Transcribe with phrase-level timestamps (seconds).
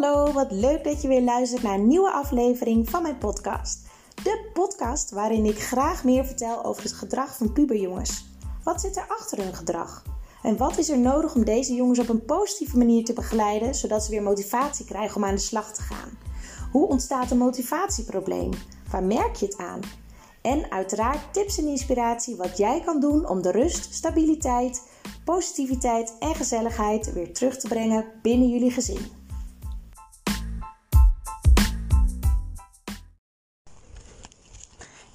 [0.00, 3.78] Hallo, wat leuk dat je weer luistert naar een nieuwe aflevering van mijn podcast.
[4.14, 8.26] De podcast waarin ik graag meer vertel over het gedrag van puberjongens.
[8.64, 10.02] Wat zit er achter hun gedrag?
[10.42, 14.04] En wat is er nodig om deze jongens op een positieve manier te begeleiden, zodat
[14.04, 16.18] ze weer motivatie krijgen om aan de slag te gaan?
[16.72, 18.50] Hoe ontstaat een motivatieprobleem?
[18.90, 19.80] Waar merk je het aan?
[20.42, 24.82] En uiteraard tips en inspiratie wat jij kan doen om de rust, stabiliteit,
[25.24, 29.22] positiviteit en gezelligheid weer terug te brengen binnen jullie gezin.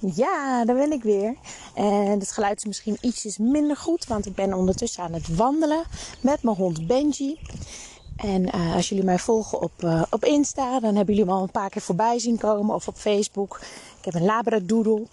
[0.00, 1.36] Ja, daar ben ik weer.
[1.74, 5.82] En het geluid is misschien ietsjes minder goed, want ik ben ondertussen aan het wandelen
[6.20, 7.38] met mijn hond Benji.
[8.16, 11.42] En uh, als jullie mij volgen op, uh, op Insta, dan hebben jullie me al
[11.42, 12.74] een paar keer voorbij zien komen.
[12.74, 13.60] Of op Facebook.
[13.98, 15.06] Ik heb een labradoodle.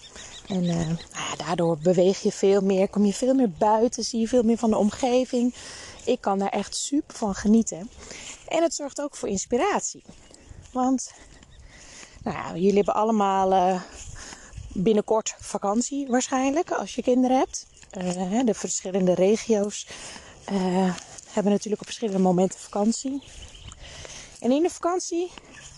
[0.47, 4.27] En uh, nou daardoor beweeg je veel meer, kom je veel meer buiten, zie je
[4.27, 5.53] veel meer van de omgeving.
[6.05, 7.89] Ik kan daar echt super van genieten.
[8.47, 10.03] En het zorgt ook voor inspiratie.
[10.71, 11.11] Want
[12.23, 13.79] nou ja, jullie hebben allemaal
[14.83, 17.67] binnenkort vakantie waarschijnlijk als je kinderen hebt.
[18.45, 19.87] de verschillende regio's
[21.31, 23.21] hebben natuurlijk op verschillende momenten vakantie.
[24.39, 25.31] En in de vakantie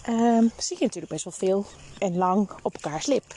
[0.09, 1.66] uh, zie je natuurlijk best wel veel
[1.97, 3.36] en lang op elkaar lip.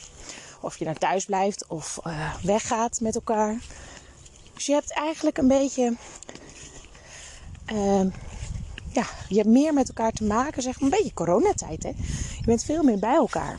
[0.61, 3.57] Of je naar thuis blijft of uh, weggaat met elkaar.
[4.55, 5.97] Dus je hebt eigenlijk een beetje.
[7.73, 8.07] Uh,
[8.89, 10.91] ja, je hebt meer met elkaar te maken, zeg maar.
[10.91, 11.89] Een beetje coronatijd, hè.
[12.39, 13.57] Je bent veel meer bij elkaar.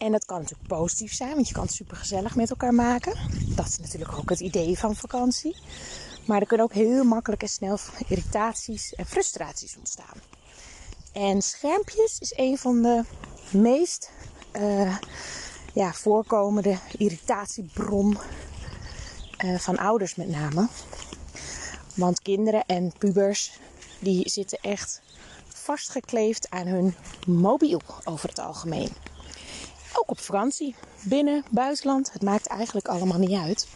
[0.00, 3.14] En dat kan natuurlijk positief zijn, want je kan het super gezellig met elkaar maken.
[3.54, 5.56] Dat is natuurlijk ook het idee van vakantie.
[6.24, 10.20] Maar er kunnen ook heel makkelijk en snel irritaties en frustraties ontstaan.
[11.12, 13.04] En schermpjes is een van de
[13.50, 14.10] meest
[14.56, 14.96] uh,
[15.74, 18.18] ja, voorkomende irritatiebron
[19.44, 20.68] uh, van ouders met name.
[21.94, 23.58] Want kinderen en pubers
[23.98, 25.02] die zitten echt
[25.48, 26.94] vastgekleefd aan hun
[27.26, 28.90] mobiel over het algemeen.
[29.94, 33.68] Ook op vakantie, binnen, buitenland, het maakt eigenlijk allemaal niet uit.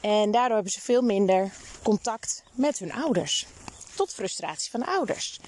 [0.00, 3.46] En daardoor hebben ze veel minder contact met hun ouders.
[3.94, 5.40] Tot frustratie van de ouders.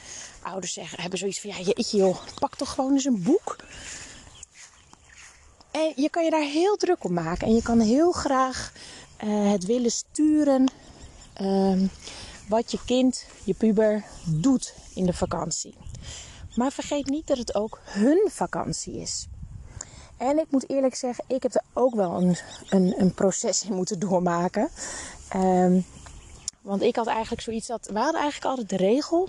[0.43, 3.57] Ouders zeggen, hebben zoiets van, ja jeetje joh, pak toch gewoon eens een boek.
[5.71, 7.47] En je kan je daar heel druk op maken.
[7.47, 8.73] En je kan heel graag
[9.25, 10.71] uh, het willen sturen
[11.41, 11.89] uh,
[12.49, 15.75] wat je kind, je puber, doet in de vakantie.
[16.55, 19.27] Maar vergeet niet dat het ook hun vakantie is.
[20.17, 22.37] En ik moet eerlijk zeggen, ik heb er ook wel een,
[22.69, 24.69] een, een proces in moeten doormaken.
[25.37, 25.85] Um,
[26.63, 27.87] want ik had eigenlijk zoiets dat.
[27.93, 29.29] We hadden eigenlijk altijd de regel,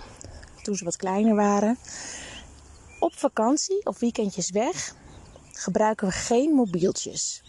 [0.62, 1.78] toen ze wat kleiner waren.
[3.00, 4.94] Op vakantie of weekendjes weg
[5.52, 7.42] gebruiken we geen mobieltjes.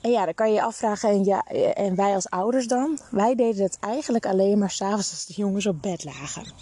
[0.00, 2.98] En ja, dan kan je je afvragen, en, ja, en wij als ouders dan?
[3.10, 6.52] Wij deden het eigenlijk alleen maar s'avonds als de jongens op bed lagen.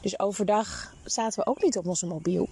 [0.00, 2.48] Dus overdag zaten we ook niet op onze mobiel.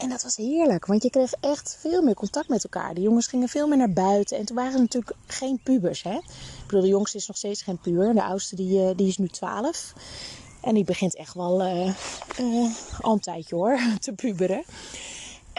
[0.00, 2.94] En dat was heerlijk, want je kreeg echt veel meer contact met elkaar.
[2.94, 4.38] De jongens gingen veel meer naar buiten.
[4.38, 6.02] En toen waren ze natuurlijk geen pubers.
[6.02, 6.14] Hè?
[6.14, 8.14] Ik bedoel, de jongste is nog steeds geen puber.
[8.14, 9.92] De oudste die, eh, die is nu 12.
[10.60, 11.94] En die begint echt wel uh,
[12.40, 14.64] uh, al een tijdje hoor, te puberen.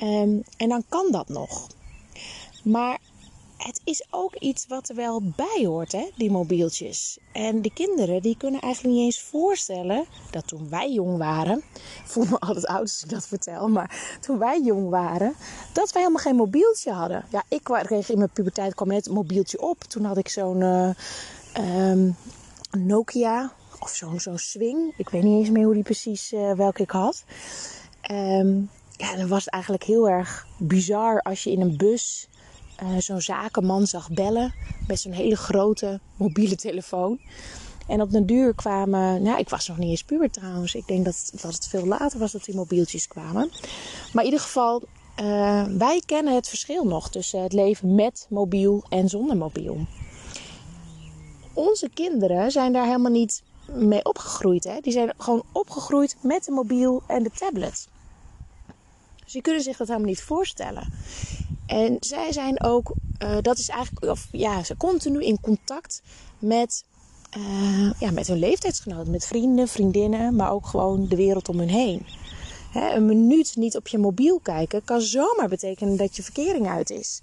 [0.04, 1.68] Um, en dan kan dat nog.
[2.64, 3.00] Maar
[3.64, 7.18] het is ook iets wat er wel bij hoort, hè, die mobieltjes.
[7.32, 12.08] En de kinderen die kunnen eigenlijk niet eens voorstellen dat toen wij jong waren, ik
[12.12, 15.36] voel me altijd oud als ik dat vertel, maar toen wij jong waren,
[15.74, 17.26] dat wij helemaal geen mobieltje hadden.
[17.30, 19.84] Ja, ik kreeg in mijn puberteit kwam net een mobieltje op.
[19.84, 20.90] Toen had ik zo'n uh,
[21.90, 22.16] um,
[22.72, 24.94] Nokia of zo'n zo'n swing.
[24.98, 27.24] Ik weet niet eens meer hoe die precies uh, welke ik had.
[28.12, 32.28] Um, ja, dan was eigenlijk heel erg bizar als je in een bus
[32.84, 34.54] uh, zo'n zakenman zag bellen
[34.88, 37.20] met zo'n hele grote mobiele telefoon.
[37.88, 40.76] En op den duur kwamen, nou ik was nog niet eens puber trouwens.
[40.76, 43.52] Ik denk dat, dat het veel later was dat die mobieltjes kwamen.
[44.14, 44.82] Maar in ieder geval,
[45.22, 49.86] uh, wij kennen het verschil nog tussen het leven met mobiel en zonder mobiel.
[51.54, 54.64] Onze kinderen zijn daar helemaal niet mee opgegroeid.
[54.64, 54.80] Hè?
[54.82, 57.88] Die zijn gewoon opgegroeid met de mobiel en de tablet.
[59.32, 60.94] Dus die kunnen zich dat helemaal niet voorstellen.
[61.66, 66.02] En zij zijn ook, uh, dat is eigenlijk, of ja, ze continu in contact
[66.40, 66.86] met,
[67.38, 71.70] uh, ja, met hun leeftijdsgenoten, met vrienden, vriendinnen, maar ook gewoon de wereld om hun
[71.70, 72.06] heen.
[72.72, 76.90] Hè, een minuut niet op je mobiel kijken kan zomaar betekenen dat je verkering uit
[76.90, 77.22] is.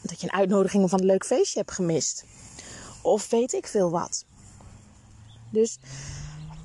[0.00, 2.24] Dat je een uitnodiging van een leuk feestje hebt gemist.
[3.02, 4.24] Of weet ik veel wat.
[5.50, 5.78] Dus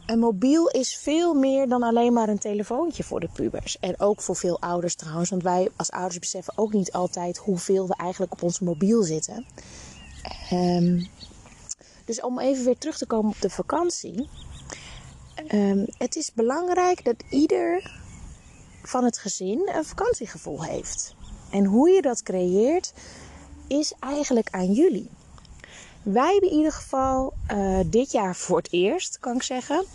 [0.09, 3.79] een mobiel is veel meer dan alleen maar een telefoontje voor de pubers.
[3.79, 5.29] En ook voor veel ouders trouwens.
[5.29, 9.45] Want wij als ouders beseffen ook niet altijd hoeveel we eigenlijk op ons mobiel zitten.
[10.51, 11.07] Um,
[12.05, 14.29] dus om even weer terug te komen op de vakantie.
[15.47, 17.91] ehm, het is belangrijk dat ieder
[18.83, 21.15] van het gezin een vakantiegevoel heeft.
[21.51, 22.93] En hoe je dat creëert,
[23.67, 25.09] is eigenlijk aan jullie.
[26.11, 29.85] Wij hebben in ieder geval uh, dit jaar voor het eerst, kan ik zeggen,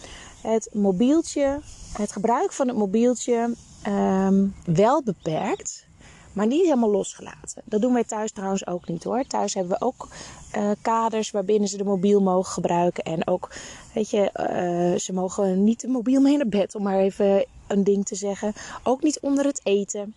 [0.42, 1.60] het mobieltje,
[1.98, 3.54] het gebruik van het mobieltje
[3.86, 5.86] um, wel beperkt,
[6.32, 7.62] maar niet helemaal losgelaten.
[7.64, 9.24] Dat doen wij thuis trouwens ook niet hoor.
[9.26, 10.08] Thuis hebben we ook
[10.56, 13.04] uh, kaders waarbinnen ze de mobiel mogen gebruiken.
[13.04, 13.50] En ook,
[13.94, 17.84] weet je, uh, ze mogen niet de mobiel mee naar bed, om maar even een
[17.84, 18.52] ding te zeggen.
[18.82, 20.14] Ook niet onder het eten.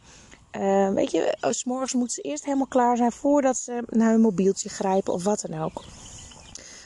[0.60, 4.22] Uh, weet je, s morgens moeten ze eerst helemaal klaar zijn voordat ze naar hun
[4.22, 5.84] mobieltje grijpen of wat dan ook.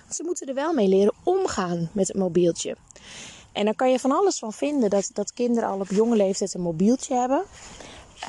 [0.02, 2.76] Want ze moeten er wel mee leren omgaan met het mobieltje.
[3.52, 6.54] En dan kan je van alles van vinden dat, dat kinderen al op jonge leeftijd
[6.54, 7.44] een mobieltje hebben.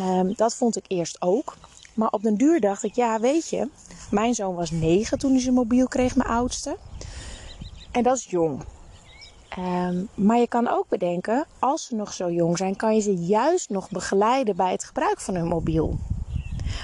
[0.01, 1.57] Um, dat vond ik eerst ook.
[1.95, 3.69] Maar op den duur dacht ik, ja, weet je,
[4.11, 6.77] mijn zoon was negen toen hij zijn mobiel kreeg, mijn oudste.
[7.91, 8.65] En dat is jong.
[9.59, 13.15] Um, maar je kan ook bedenken, als ze nog zo jong zijn, kan je ze
[13.15, 15.99] juist nog begeleiden bij het gebruik van hun mobiel.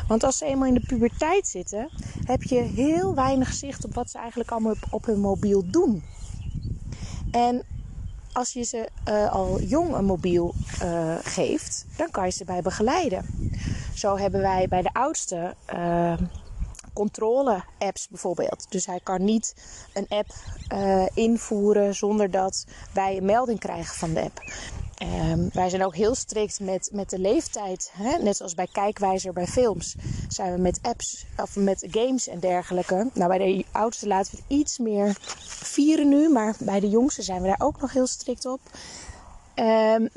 [0.09, 1.88] Want als ze eenmaal in de puberteit zitten,
[2.25, 6.03] heb je heel weinig zicht op wat ze eigenlijk allemaal op hun mobiel doen.
[7.31, 7.62] En
[8.32, 12.62] als je ze uh, al jong een mobiel uh, geeft, dan kan je ze bij
[12.62, 13.25] begeleiden.
[13.94, 16.12] Zo hebben wij bij de oudste uh,
[16.98, 18.66] controle-apps bijvoorbeeld.
[18.68, 19.54] Dus hij kan niet
[19.92, 20.34] een app
[21.14, 24.40] invoeren zonder dat wij een melding krijgen van de app.
[25.02, 27.90] Um, wij zijn ook heel strikt met, met de leeftijd.
[27.92, 28.22] Hè?
[28.22, 29.96] Net zoals bij Kijkwijzer bij films.
[30.28, 33.10] Zijn we met apps of met games en dergelijke.
[33.14, 35.16] Nou, bij de oudste laten we het iets meer
[35.46, 36.28] vieren nu.
[36.28, 38.60] Maar bij de jongste zijn we daar ook nog heel strikt op.
[39.54, 40.08] Um,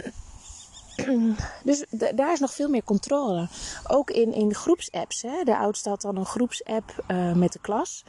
[1.64, 3.48] dus daar is nog veel meer controle.
[3.88, 5.22] Ook in, in groepsapps.
[5.22, 5.44] Hè?
[5.44, 8.04] De oudste had dan een groepsapp uh, met de klas.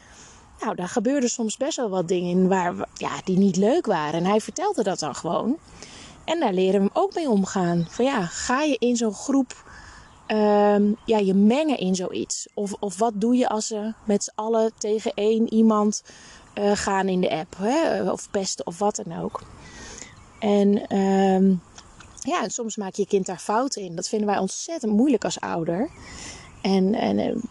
[0.61, 4.21] Nou, daar gebeurden soms best wel wat dingen in waar, ja, die niet leuk waren.
[4.21, 5.59] En hij vertelde dat dan gewoon.
[6.25, 7.87] En daar leren we hem ook mee omgaan.
[7.89, 9.65] Van ja, ga je in zo'n groep
[10.27, 12.49] um, ja, je mengen in zoiets?
[12.55, 16.03] Of, of wat doe je als ze met z'n allen tegen één iemand
[16.55, 17.57] uh, gaan in de app?
[17.59, 18.11] Hè?
[18.11, 19.43] Of pesten of wat dan ook.
[20.39, 21.63] En um,
[22.23, 23.95] ja, soms maak je kind daar fouten in.
[23.95, 25.91] Dat vinden wij ontzettend moeilijk als ouder.
[26.63, 27.43] En, en uh,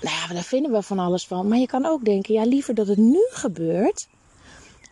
[0.00, 1.48] nou ja, daar vinden we van alles van.
[1.48, 4.08] Maar je kan ook denken, ja, liever dat het nu gebeurt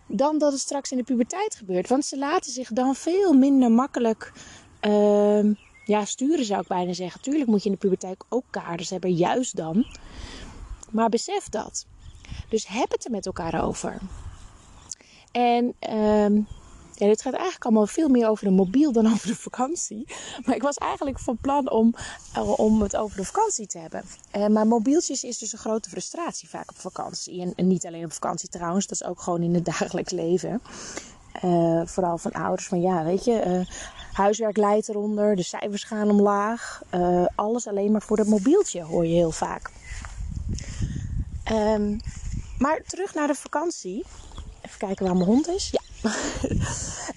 [0.06, 1.88] dan dat het straks in de puberteit gebeurt.
[1.88, 4.32] Want ze laten zich dan veel minder makkelijk
[4.82, 5.54] uh,
[5.84, 7.20] ja, sturen, zou ik bijna zeggen.
[7.20, 9.86] Tuurlijk moet je in de puberteit ook kaders hebben, juist dan.
[10.90, 11.86] Maar besef dat.
[12.48, 13.98] Dus heb het er met elkaar over.
[15.32, 16.44] En uh,
[16.94, 20.06] ja, dit gaat eigenlijk allemaal veel meer over de mobiel dan over de vakantie.
[20.44, 21.94] Maar ik was eigenlijk van plan om,
[22.34, 24.04] eh, om het over de vakantie te hebben.
[24.36, 27.52] Uh, maar mobieltjes is dus een grote frustratie vaak op vakantie.
[27.56, 30.62] En, niet alleen op vakantie trouwens, dat is ook gewoon in het dagelijks leven.
[31.44, 33.66] Uh, vooral van ouders van ja, weet je,
[34.12, 36.82] huiswerk leidt eronder, de cijfers gaan omlaag.
[37.34, 39.70] alles alleen maar voor dat mobieltje hoor je heel vaak.
[41.52, 42.00] Um,
[42.58, 44.04] maar terug naar de vakantie.
[44.60, 45.70] Even kijken waar mijn hond is.
[45.70, 45.80] Ja.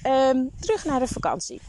[0.06, 1.62] Um, terug naar de vakantie.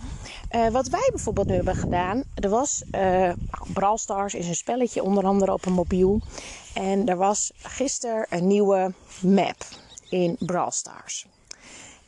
[0.55, 3.33] Uh, wat wij bijvoorbeeld nu hebben gedaan, er was uh,
[3.73, 6.21] Brawl Stars is een spelletje onder andere op een mobiel.
[6.75, 9.57] En er was gisteren een nieuwe map
[10.09, 11.27] in Brawl Stars.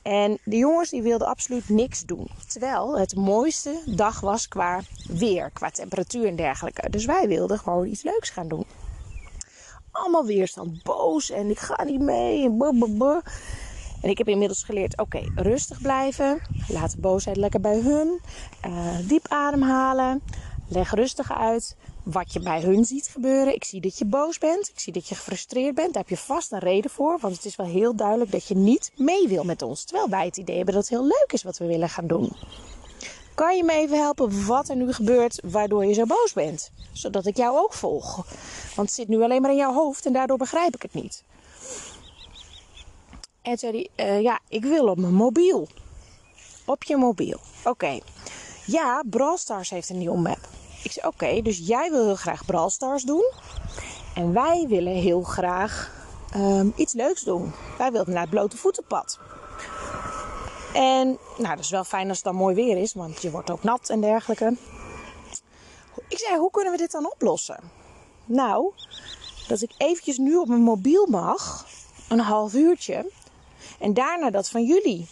[0.03, 2.29] En de jongens die wilden absoluut niks doen.
[2.47, 6.91] Terwijl het mooiste dag was qua weer, qua temperatuur en dergelijke.
[6.91, 8.65] Dus wij wilden gewoon iets leuks gaan doen.
[9.91, 12.45] Allemaal weerstand, boos en ik ga niet mee.
[12.45, 12.57] En
[14.01, 16.41] en ik heb inmiddels geleerd, oké, rustig blijven.
[16.69, 18.21] Laat de boosheid lekker bij hun.
[18.67, 20.23] Uh, diep ademhalen.
[20.69, 23.55] Leg rustig uit wat je bij hun ziet gebeuren.
[23.55, 24.69] Ik zie dat je boos bent.
[24.69, 25.95] Ik zie dat je gefrustreerd bent.
[25.95, 27.19] Daar heb je vast een reden voor.
[27.21, 29.85] Want het is wel heel duidelijk dat je niet mee wil met ons.
[29.85, 32.33] Terwijl wij het idee hebben dat het heel leuk is wat we willen gaan doen.
[33.35, 36.71] Kan je me even helpen wat er nu gebeurt waardoor je zo boos bent?
[36.93, 38.17] Zodat ik jou ook volg.
[38.75, 41.25] Want het zit nu alleen maar in jouw hoofd en daardoor begrijp ik het niet.
[43.43, 45.69] En zei hij, uh, ja, ik wil op mijn mobiel.
[46.65, 47.39] Op je mobiel.
[47.65, 47.99] Oké.
[48.67, 50.49] Ja, Brawl Stars heeft een nieuwe map.
[50.83, 53.33] Ik zei, oké, dus jij wil heel graag Brawl Stars doen.
[54.15, 55.93] En wij willen heel graag
[56.37, 57.53] um, iets leuks doen.
[57.79, 59.19] Wij willen naar het blote voetenpad.
[60.75, 63.51] En nou, dat is wel fijn als het dan mooi weer is, want je wordt
[63.51, 64.57] ook nat en dergelijke.
[66.09, 67.61] Ik zei, hoe kunnen we dit dan oplossen?
[68.25, 68.73] Nou,
[69.49, 71.67] dat ik eventjes nu op mijn mobiel mag,
[72.09, 73.11] een half uurtje.
[73.79, 75.09] En daarna dat van jullie.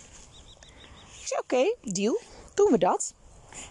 [1.21, 2.21] Ik zei oké, okay, deal,
[2.55, 3.14] doen we dat.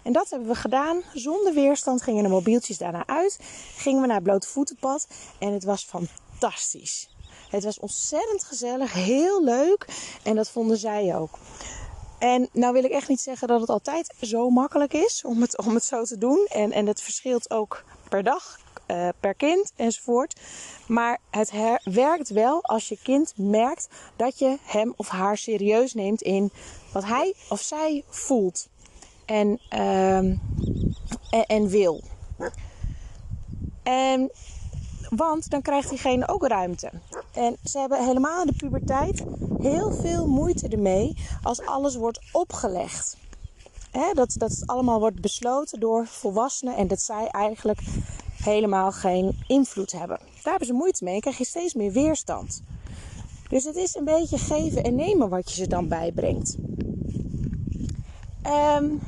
[0.04, 1.02] En dat hebben we gedaan.
[1.14, 3.40] Zonder weerstand gingen de mobieltjes daarna uit.
[3.76, 5.08] Gingen we naar het blote voetenpad.
[5.40, 7.10] En het was fantastisch.
[7.50, 9.86] Het was ontzettend gezellig, heel leuk.
[10.24, 11.38] En dat vonden zij ook.
[12.20, 15.58] En nou wil ik echt niet zeggen dat het altijd zo makkelijk is om het,
[15.58, 16.46] om het zo te doen.
[16.50, 20.40] En, en het verschilt ook per dag, uh, per kind enzovoort.
[20.88, 21.52] Maar het
[21.84, 26.52] werkt wel als je kind merkt dat je hem of haar serieus neemt in
[26.94, 28.70] wat hij of zij voelt
[29.26, 30.40] en, uh, en,
[31.48, 32.04] en, wil.
[33.84, 34.32] En,
[35.10, 36.92] want dan krijgt diegene ook ruimte.
[37.34, 39.24] En ze hebben helemaal in de puberteit
[39.62, 43.18] heel veel moeite ermee als alles wordt opgelegd.
[44.14, 47.80] dat, dat het allemaal wordt besloten door volwassenen en dat zij eigenlijk
[48.44, 50.18] helemaal geen invloed hebben.
[50.18, 52.64] Daar hebben ze moeite mee en krijg je steeds meer weerstand.
[53.50, 56.56] Dus het is een beetje geven en nemen wat je ze dan bijbrengt.
[58.44, 59.02] Um,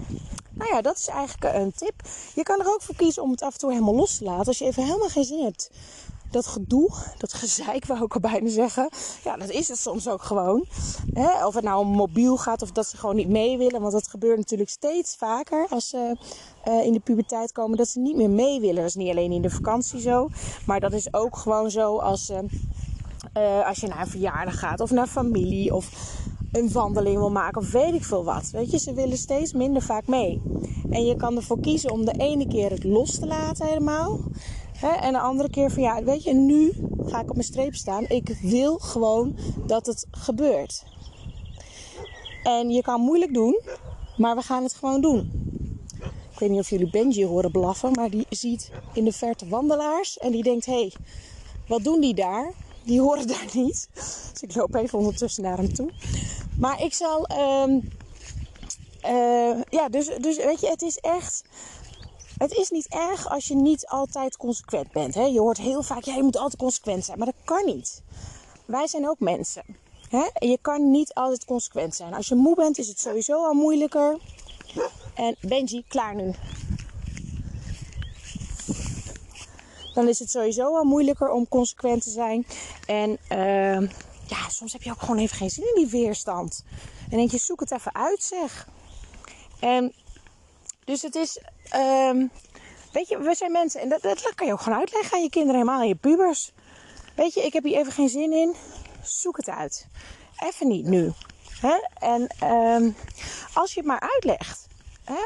[0.54, 2.02] nou ja, dat is eigenlijk een tip.
[2.36, 4.46] Je kan er ook voor kiezen om het af en toe helemaal los te laten.
[4.46, 5.72] Als je even helemaal geen zin hebt.
[6.32, 8.90] Dat gedoe, dat gezeik wou ik al bijna zeggen.
[9.24, 10.66] Ja, dat is het soms ook gewoon.
[11.46, 13.82] Of het nou om mobiel gaat of dat ze gewoon niet mee willen.
[13.82, 16.18] Want dat gebeurt natuurlijk steeds vaker als ze
[16.68, 17.78] uh, in de puberteit komen.
[17.78, 18.76] Dat ze niet meer mee willen.
[18.76, 20.30] Dat is niet alleen in de vakantie zo.
[20.66, 24.80] Maar dat is ook gewoon zo als, uh, als je naar een verjaardag gaat.
[24.80, 25.76] Of naar familie.
[25.76, 26.18] Of
[26.52, 28.50] een wandeling wil maken of weet ik veel wat.
[28.50, 30.42] Weet je, ze willen steeds minder vaak mee.
[30.90, 34.20] En je kan ervoor kiezen om de ene keer het los te laten helemaal.
[34.80, 36.74] Hè, en de andere keer van ja, weet je, nu
[37.06, 38.06] ga ik op mijn streep staan.
[38.08, 40.84] Ik wil gewoon dat het gebeurt.
[42.44, 43.60] En je kan moeilijk doen,
[44.18, 45.32] maar we gaan het gewoon doen.
[46.32, 50.18] Ik weet niet of jullie Benji horen blaffen, maar die ziet in de verte wandelaars
[50.18, 50.94] en die denkt: hé, hey,
[51.68, 52.54] wat doen die daar?
[52.84, 53.90] Die horen daar niet.
[54.32, 55.90] Dus ik loop even ondertussen naar hem toe.
[56.58, 57.30] Maar ik zal.
[57.64, 57.90] Um,
[59.06, 61.44] uh, ja, dus, dus weet je, het is echt.
[62.40, 65.16] Het is niet erg als je niet altijd consequent bent.
[65.16, 65.24] Hè?
[65.24, 67.18] Je hoort heel vaak, ja, je moet altijd consequent zijn.
[67.18, 68.02] Maar dat kan niet.
[68.66, 69.64] Wij zijn ook mensen.
[70.10, 70.28] Hè?
[70.34, 72.14] En je kan niet altijd consequent zijn.
[72.14, 74.20] Als je moe bent, is het sowieso al moeilijker.
[75.14, 76.34] En Benji, klaar nu.
[79.94, 82.46] Dan is het sowieso al moeilijker om consequent te zijn.
[82.86, 83.90] En uh,
[84.28, 86.64] ja, soms heb je ook gewoon even geen zin in die weerstand.
[87.10, 88.68] En denk je, zoek het even uit zeg.
[89.60, 89.94] En
[90.90, 91.40] dus het is,
[91.76, 92.32] um,
[92.92, 93.82] weet je, we zijn mensen.
[93.82, 96.52] En dat, dat kan je ook gewoon uitleggen aan je kinderen, helemaal aan je pubers.
[97.16, 98.56] Weet je, ik heb hier even geen zin in.
[99.04, 99.88] Zoek het uit.
[100.38, 101.12] Even niet nu.
[101.94, 102.96] En um,
[103.54, 104.68] als je het maar uitlegt.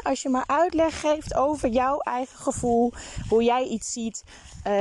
[0.02, 2.92] Als je maar uitleg geeft over jouw eigen gevoel.
[3.28, 4.24] Hoe jij iets ziet.
[4.66, 4.72] Uh,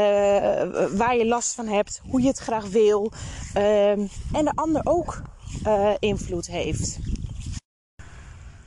[0.97, 3.11] waar je last van hebt, hoe je het graag wil.
[3.57, 5.21] Uh, en de ander ook
[5.67, 6.99] uh, invloed heeft.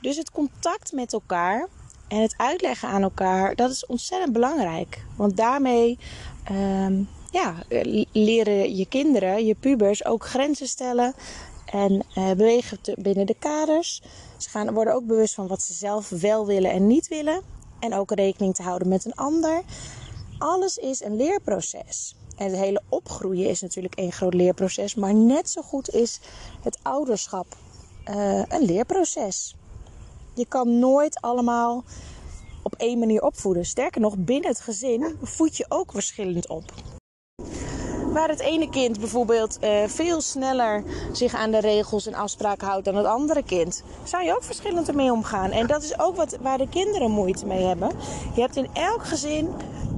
[0.01, 1.67] Dus het contact met elkaar
[2.07, 5.05] en het uitleggen aan elkaar, dat is ontzettend belangrijk.
[5.15, 5.97] Want daarmee
[6.43, 7.55] ehm, ja,
[8.11, 11.13] leren je kinderen, je pubers ook grenzen stellen
[11.65, 14.01] en uh, bewegen binnen de kaders.
[14.37, 17.41] Ze gaan, worden ook bewust van wat ze zelf wel willen en niet willen.
[17.79, 19.63] En ook rekening te houden met een ander
[20.37, 22.15] alles is een leerproces.
[22.35, 24.95] En het hele opgroeien is natuurlijk één groot leerproces.
[24.95, 26.19] Maar net zo goed is
[26.61, 27.45] het ouderschap
[28.09, 29.55] uh, een leerproces.
[30.37, 31.83] Je kan nooit allemaal
[32.63, 33.65] op één manier opvoeden.
[33.65, 36.63] Sterker nog, binnen het gezin voed je ook verschillend op.
[38.13, 42.85] Waar het ene kind bijvoorbeeld uh, veel sneller zich aan de regels en afspraken houdt
[42.85, 45.51] dan het andere kind, zou je ook verschillend ermee omgaan.
[45.51, 47.91] En dat is ook wat, waar de kinderen moeite mee hebben.
[48.35, 49.45] Je hebt in elk gezin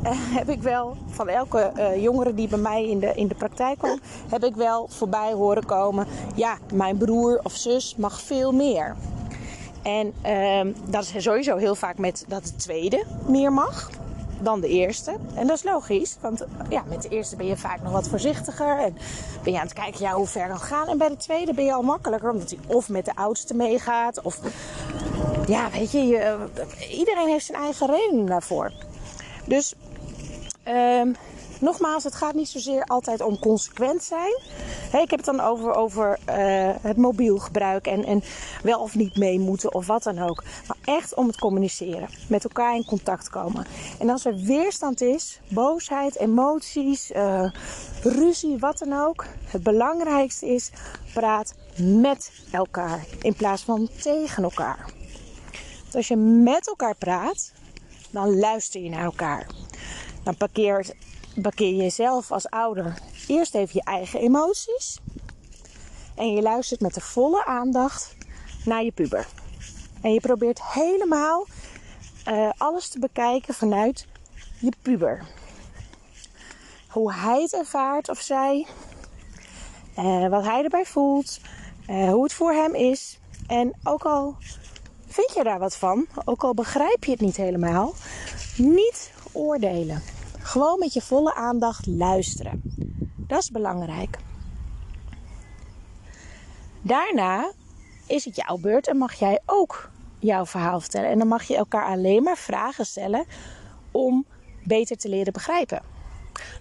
[0.04, 3.36] uh, heb ik wel van elke uh, jongere die bij mij in de, in de
[3.36, 6.08] praktijk kwam, heb ik wel voorbij horen komen.
[6.36, 8.96] Ja, mijn broer of zus mag veel meer.
[9.82, 13.90] En uh, dat is sowieso heel vaak met dat de tweede meer mag
[14.42, 15.16] dan de eerste.
[15.34, 18.80] En dat is logisch, want ja, met de eerste ben je vaak nog wat voorzichtiger.
[18.80, 18.98] En
[19.44, 20.88] ben je aan het kijken ja, hoe ver kan gaan.
[20.88, 24.22] En bij de tweede ben je al makkelijker, omdat hij of met de oudste meegaat.
[24.22, 24.40] Of
[25.48, 26.38] ja, weet je,
[26.92, 28.72] iedereen heeft zijn eigen reden daarvoor.
[29.46, 29.74] Dus
[30.68, 31.16] um,
[31.60, 34.40] nogmaals, het gaat niet zozeer altijd om consequent zijn.
[35.02, 36.36] Ik heb het dan over, over uh,
[36.82, 38.24] het mobiel gebruik en, en
[38.64, 40.44] wel of niet mee moeten of wat dan ook.
[40.68, 43.66] Maar echt om het communiceren, met elkaar in contact komen.
[44.00, 47.52] En als er weerstand is, boosheid, emoties, uh,
[48.04, 49.26] ruzie, wat dan ook.
[49.44, 50.72] Het belangrijkste is,
[51.14, 54.86] praat met elkaar in plaats van tegen elkaar.
[55.82, 57.52] Want als je met elkaar praat,
[58.10, 59.48] dan luister je naar elkaar.
[60.24, 60.94] Dan parkeert
[61.42, 62.94] parkeer je zelf als ouder
[63.28, 65.00] eerst even je eigen emoties.
[66.16, 68.16] En je luistert met de volle aandacht
[68.66, 69.28] naar je puber.
[70.02, 71.46] En je probeert helemaal
[72.28, 74.08] uh, alles te bekijken vanuit
[74.60, 75.26] je puber.
[76.90, 78.68] Hoe hij het ervaart of zij.
[80.00, 81.40] Uh, wat hij erbij voelt.
[81.90, 83.20] Uh, hoe het voor hem is.
[83.48, 84.36] En ook al
[85.08, 87.94] vind je daar wat van, ook al begrijp je het niet helemaal,
[88.58, 90.02] niet oordelen.
[90.50, 92.62] Gewoon met je volle aandacht luisteren.
[93.16, 94.18] Dat is belangrijk.
[96.82, 97.52] Daarna
[98.08, 99.90] is het jouw beurt en mag jij ook
[100.20, 101.10] jouw verhaal vertellen.
[101.10, 103.26] En dan mag je elkaar alleen maar vragen stellen
[103.92, 104.26] om
[104.64, 105.82] beter te leren begrijpen.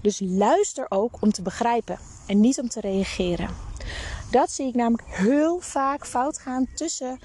[0.03, 3.49] Dus luister ook om te begrijpen en niet om te reageren.
[4.31, 7.19] Dat zie ik namelijk heel vaak fout gaan tussen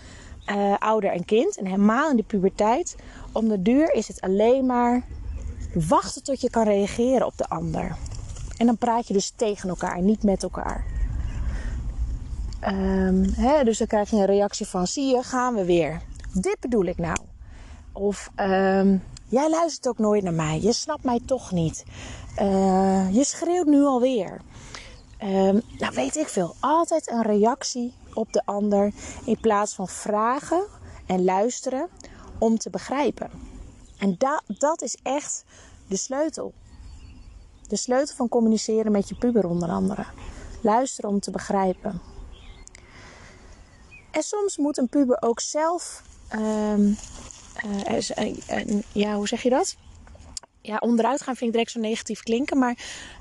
[0.45, 1.57] uh, ouder en kind.
[1.57, 2.95] En helemaal in de puberteit.
[3.31, 5.03] Om de duur is het alleen maar
[5.73, 7.95] wachten tot je kan reageren op de ander.
[8.57, 10.85] En dan praat je dus tegen elkaar, niet met elkaar.
[12.67, 16.01] Um, hè, dus dan krijg je een reactie van: zie je, gaan we weer.
[16.33, 17.17] Dit bedoel ik nou.
[17.91, 20.61] Of um, jij luistert ook nooit naar mij.
[20.61, 21.85] Je snapt mij toch niet.
[22.41, 24.41] Uh, je schreeuwt nu alweer.
[25.23, 26.55] Um, nou, weet ik veel.
[26.59, 28.91] Altijd een reactie op de ander
[29.25, 30.63] in plaats van vragen
[31.05, 31.87] en luisteren
[32.37, 33.29] om te begrijpen.
[33.97, 35.43] En dat, dat is echt
[35.87, 36.53] de sleutel.
[37.67, 40.05] De sleutel van communiceren met je puber onder andere.
[40.61, 42.01] Luisteren om te begrijpen.
[44.11, 46.03] En soms moet een puber ook zelf,
[46.35, 46.97] um,
[47.65, 49.75] uh, ja, hoe zeg je dat?
[50.61, 52.57] Ja, onderuit gaan vind ik direct zo negatief klinken.
[52.57, 52.77] Maar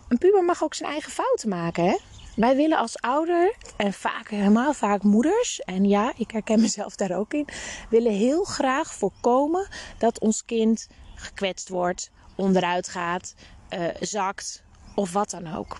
[0.08, 1.84] een puber mag ook zijn eigen fouten maken.
[1.84, 1.96] Hè?
[2.36, 7.16] Wij willen als ouder, en vaak, helemaal vaak moeders, en ja, ik herken mezelf daar
[7.16, 7.48] ook in,
[7.90, 13.34] willen heel graag voorkomen dat ons kind gekwetst wordt, onderuit gaat,
[13.70, 14.62] uh, zakt
[14.94, 15.78] of wat dan ook.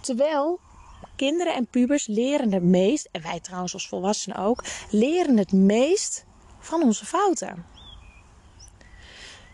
[0.00, 0.60] Terwijl
[1.16, 6.24] kinderen en pubers leren het meest, en wij trouwens als volwassenen ook, leren het meest
[6.58, 7.66] van onze fouten.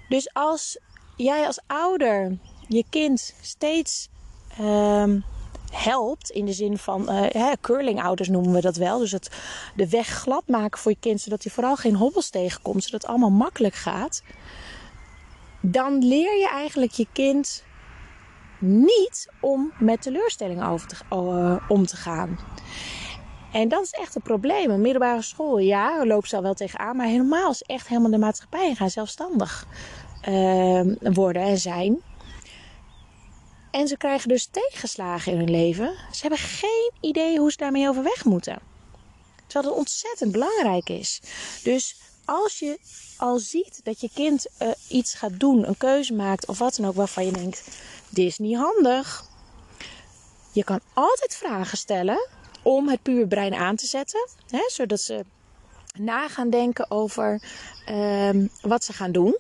[0.09, 0.79] Dus als
[1.17, 2.39] jij als ouder
[2.69, 4.09] je kind steeds
[4.61, 5.25] um,
[5.73, 9.31] helpt, in de zin van uh, curlingouders noemen we dat wel, dus het,
[9.77, 13.11] de weg glad maken voor je kind, zodat hij vooral geen hobbels tegenkomt, zodat het
[13.11, 14.23] allemaal makkelijk gaat,
[15.61, 17.65] dan leer je eigenlijk je kind
[18.59, 22.39] niet om met teleurstellingen over te, uh, om te gaan.
[23.53, 24.71] En dat is echt een probleem.
[24.71, 26.97] Een middelbare school, ja, loopt ze al wel tegenaan.
[26.97, 29.67] Maar helemaal is echt helemaal de maatschappij gaan zelfstandig
[30.29, 32.03] uh, worden en zijn.
[33.79, 35.95] En ze krijgen dus tegenslagen in hun leven.
[36.13, 38.59] Ze hebben geen idee hoe ze daarmee overweg moeten.
[39.47, 41.21] Terwijl het ontzettend belangrijk is.
[41.63, 42.79] Dus als je
[43.17, 46.89] al ziet dat je kind uh, iets gaat doen, een keuze maakt of wat dan
[46.89, 47.69] ook waarvan je denkt:
[48.09, 49.25] dit is niet handig.
[50.53, 52.29] Je kan altijd vragen stellen
[52.63, 55.25] om het puberbrein aan te zetten, hè, zodat ze
[55.99, 57.43] na gaan denken over
[57.91, 59.39] uh, wat ze gaan doen.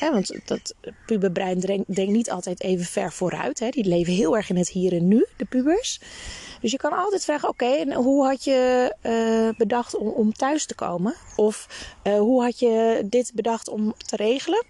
[0.00, 0.74] Hè, want dat
[1.06, 3.58] puberbrein denkt niet altijd even ver vooruit.
[3.58, 3.68] Hè.
[3.68, 6.00] Die leven heel erg in het hier en nu, de pubers.
[6.60, 11.14] Dus je kan altijd vragen: oké, hoe had je uh, bedacht om, thuis te komen?
[11.36, 11.66] Of
[12.04, 14.64] uh, hoe had je dit bedacht om te regelen?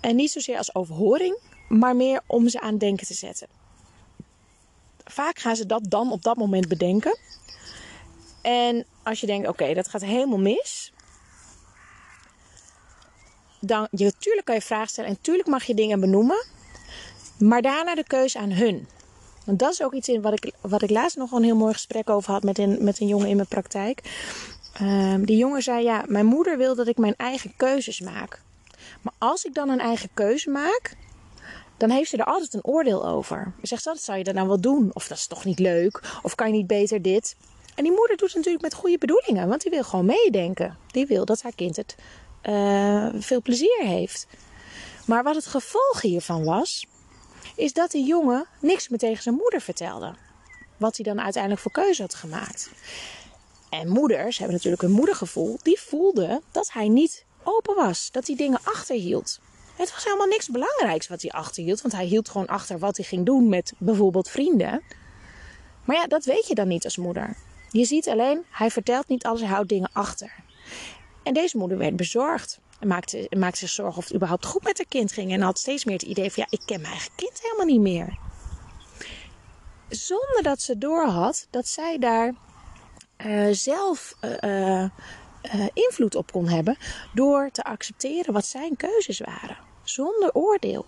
[0.00, 3.48] En niet zozeer als overhoring, maar meer om ze aan denken te zetten.
[5.04, 7.18] Vaak gaan ze dat dan op dat moment bedenken.
[8.42, 10.92] En als je denkt: oké, dat gaat helemaal mis.
[13.66, 13.88] Dan,
[14.44, 16.44] kan je vragen stellen en tuurlijk mag je dingen benoemen.
[17.38, 18.88] Maar daarna de keuze aan hun.
[19.44, 21.72] Want dat is ook iets in wat ik, wat ik laatst nog een heel mooi
[21.72, 24.02] gesprek over had met een, met een jongen in mijn praktijk.
[24.82, 28.42] Um, die jongen zei: Ja, mijn moeder wil dat ik mijn eigen keuzes maak.
[29.02, 30.96] Maar als ik dan een eigen keuze maak,
[31.76, 33.52] dan heeft ze er altijd een oordeel over.
[33.60, 34.90] Ze zegt: Dat zou je dan nou wel doen?
[34.92, 36.18] Of dat is toch niet leuk?
[36.22, 37.36] Of kan je niet beter dit?
[37.74, 40.76] En die moeder doet het natuurlijk met goede bedoelingen, want die wil gewoon meedenken.
[40.86, 41.96] Die wil dat haar kind het
[42.48, 44.26] uh, veel plezier heeft.
[45.06, 46.86] Maar wat het gevolg hiervan was,
[47.56, 50.14] is dat die jongen niks meer tegen zijn moeder vertelde.
[50.76, 52.70] Wat hij dan uiteindelijk voor keuze had gemaakt.
[53.70, 55.58] En moeders hebben natuurlijk een moedergevoel.
[55.62, 58.10] Die voelden dat hij niet open was.
[58.10, 59.40] Dat hij dingen achterhield.
[59.76, 61.80] Het was helemaal niks belangrijks wat hij achterhield.
[61.80, 64.82] Want hij hield gewoon achter wat hij ging doen met bijvoorbeeld vrienden.
[65.84, 67.36] Maar ja, dat weet je dan niet als moeder.
[67.70, 70.32] Je ziet alleen, hij vertelt niet alles, hij houdt dingen achter.
[71.24, 72.60] En deze moeder werd bezorgd.
[72.80, 75.32] En maakte, maakte zich zorgen of het überhaupt goed met haar kind ging.
[75.32, 77.80] En had steeds meer het idee van ja, ik ken mijn eigen kind helemaal niet
[77.80, 78.18] meer.
[79.88, 82.34] Zonder dat ze doorhad dat zij daar
[83.26, 84.88] uh, zelf uh, uh,
[85.72, 86.76] invloed op kon hebben.
[87.14, 89.56] Door te accepteren wat zijn keuzes waren.
[89.82, 90.86] Zonder oordeel.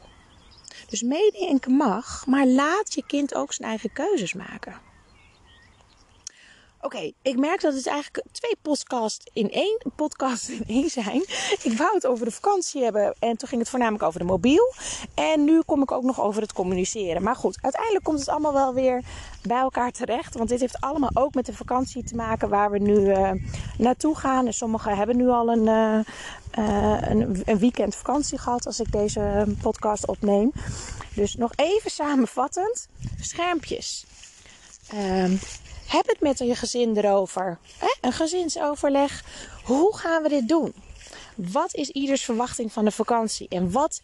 [0.89, 4.81] Dus meedenken mag, maar laat je kind ook zijn eigen keuzes maken.
[6.81, 11.23] Oké, ik merk dat het eigenlijk twee podcasts in één podcast in één zijn.
[11.63, 14.73] Ik wou het over de vakantie hebben en toen ging het voornamelijk over de mobiel.
[15.15, 17.23] En nu kom ik ook nog over het communiceren.
[17.23, 19.03] Maar goed, uiteindelijk komt het allemaal wel weer
[19.43, 20.35] bij elkaar terecht.
[20.35, 23.31] Want dit heeft allemaal ook met de vakantie te maken waar we nu uh,
[23.79, 24.47] naartoe gaan.
[24.47, 26.05] En sommigen hebben nu al een, uh,
[27.45, 30.53] een, weekend vakantie gehad als ik deze podcast opneem.
[31.15, 32.89] Dus nog even samenvattend.
[33.21, 34.07] Schermpjes.
[34.95, 35.39] Um,
[35.87, 37.59] heb het met je gezin erover.
[38.01, 39.25] Een gezinsoverleg.
[39.65, 40.75] Hoe gaan we dit doen?
[41.35, 43.49] Wat is ieders verwachting van de vakantie?
[43.49, 44.01] En wat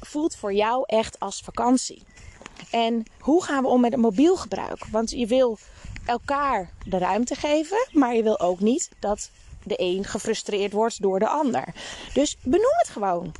[0.00, 2.02] voelt voor jou echt als vakantie?
[2.70, 4.84] En hoe gaan we om met het mobiel gebruik?
[4.90, 5.58] Want je wil
[6.06, 9.30] elkaar de ruimte geven, maar je wil ook niet dat
[9.62, 11.74] de een gefrustreerd wordt door de ander.
[12.14, 13.32] Dus benoem het gewoon.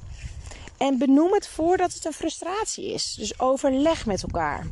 [0.78, 3.14] En benoem het voordat het een frustratie is.
[3.18, 4.66] Dus overleg met elkaar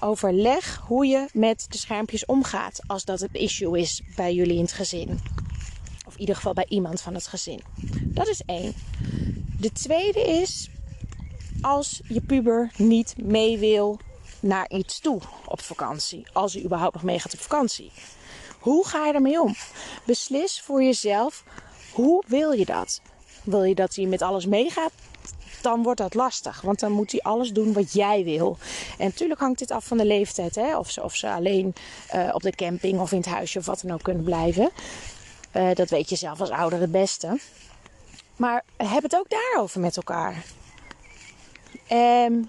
[0.00, 4.62] overleg hoe je met de schermpjes omgaat als dat een issue is bij jullie in
[4.62, 5.20] het gezin.
[6.06, 7.60] Of in ieder geval bij iemand van het gezin.
[8.04, 8.74] Dat is één.
[9.60, 10.70] De tweede is
[11.60, 13.98] als je puber niet mee wil
[14.40, 16.26] naar iets toe op vakantie.
[16.32, 17.92] Als hij überhaupt nog meegaat op vakantie.
[18.58, 19.54] Hoe ga je ermee om?
[20.04, 21.44] Beslis voor jezelf
[21.92, 23.00] hoe wil je dat?
[23.44, 24.92] Wil je dat hij met alles meegaat?
[25.62, 26.60] Dan wordt dat lastig.
[26.60, 28.56] Want dan moet hij alles doen wat jij wil.
[28.98, 30.54] En natuurlijk hangt dit af van de leeftijd.
[30.54, 30.76] Hè?
[30.76, 31.74] Of, ze, of ze alleen
[32.14, 34.70] uh, op de camping of in het huisje of wat dan ook kunnen blijven.
[35.56, 37.38] Uh, dat weet je zelf als ouder het beste.
[38.36, 40.44] Maar heb het ook daarover met elkaar.
[41.92, 42.48] Um,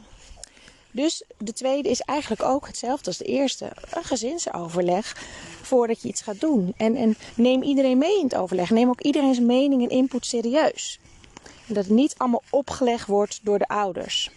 [0.92, 3.72] dus de tweede is eigenlijk ook hetzelfde als de eerste.
[3.94, 5.18] Een gezinsoverleg
[5.62, 6.74] voordat je iets gaat doen.
[6.78, 8.70] En, en neem iedereen mee in het overleg.
[8.70, 11.00] Neem ook iedereen zijn mening en input serieus.
[11.70, 14.32] Dat het niet allemaal opgelegd wordt door de ouders.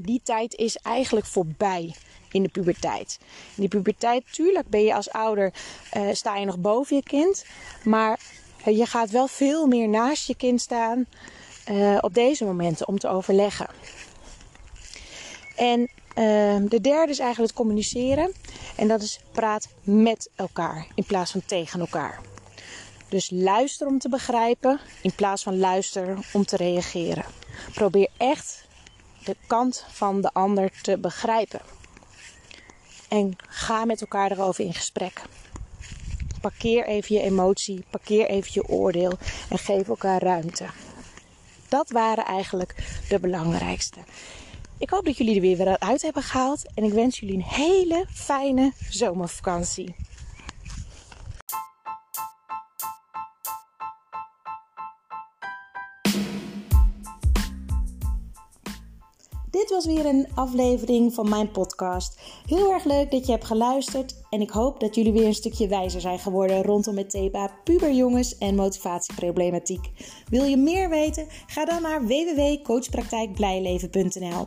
[0.00, 1.94] Die tijd is eigenlijk voorbij
[2.30, 3.18] in de puberteit.
[3.54, 5.52] In de puberteit, tuurlijk ben je als ouder,
[5.96, 7.44] uh, sta je nog boven je kind.
[7.84, 8.20] Maar
[8.66, 11.06] uh, je gaat wel veel meer naast je kind staan
[11.70, 13.68] uh, op deze momenten om te overleggen.
[15.56, 18.32] En ehm, de derde is eigenlijk het communiceren.
[18.76, 22.20] En dat is praat met elkaar in plaats van tegen elkaar.
[23.08, 27.24] Dus luister om te begrijpen in plaats van luister om te reageren.
[27.74, 28.66] Probeer echt
[29.24, 31.60] de kant van de ander te begrijpen.
[33.08, 35.22] En ga met elkaar erover in gesprek.
[36.40, 39.18] Parkeer even je emotie, parkeer even je oordeel
[39.50, 40.66] en geef elkaar ruimte.
[41.68, 42.74] Dat waren eigenlijk
[43.08, 43.98] de belangrijkste.
[44.78, 48.04] Ik hoop dat jullie er weer uit hebben gehaald en ik wens jullie een hele
[48.12, 49.94] fijne zomervakantie.
[59.68, 62.20] Dit was weer een aflevering van mijn podcast.
[62.46, 65.68] Heel erg leuk dat je hebt geluisterd en ik hoop dat jullie weer een stukje
[65.68, 69.90] wijzer zijn geworden rondom het thema puberjongens en motivatieproblematiek.
[70.30, 71.26] Wil je meer weten?
[71.46, 74.46] Ga dan naar www.coachpraktijkblijleven.nl.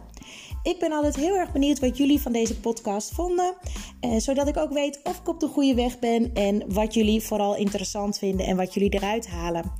[0.63, 3.55] Ik ben altijd heel erg benieuwd wat jullie van deze podcast vonden,
[3.99, 7.21] eh, zodat ik ook weet of ik op de goede weg ben en wat jullie
[7.21, 9.71] vooral interessant vinden en wat jullie eruit halen.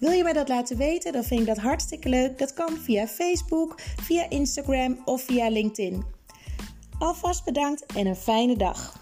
[0.00, 1.12] Wil je mij dat laten weten?
[1.12, 2.38] Dan vind ik dat hartstikke leuk.
[2.38, 6.04] Dat kan via Facebook, via Instagram of via LinkedIn.
[6.98, 8.99] Alvast bedankt en een fijne dag.